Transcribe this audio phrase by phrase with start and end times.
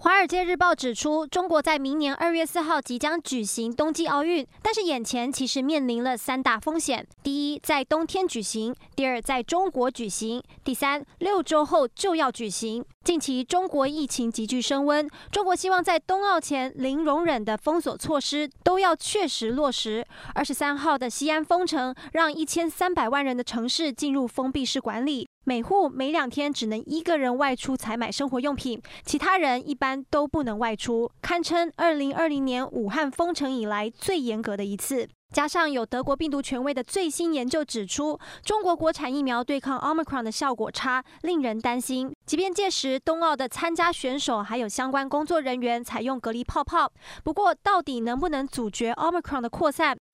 [0.00, 12.84] 华尔街日报》指出，中国在明年二月四号即将举行冬季奥运，但是眼前其实面临了三大风险：第一，在冬天举行；第二，在中国举行；第三，六周后就要举行。
[13.02, 20.06] 近期中国疫情急剧升温，中国希望在冬奥前零容忍的封锁措施都要确实落实。
[20.32, 25.26] 二十三号的西安封城，让一千三百万人的城市进入封闭式管理。
[25.48, 35.08] 每户每两天只能一个人外出采买生活用品，其他人一般都不能外出，堪称二零二零年武汉封城以来最严格的一次。
[35.34, 42.10] 加上有德国病毒权威的最新研究指出，中国国产疫苗对抗 Omicron 的效果差，令人担心。
[42.24, 46.90] 即便届时冬奥的参加选手还有相关工作人员采用隔离泡泡，
[47.24, 49.97] 不过到底能不能阻绝 Omicron 的扩散，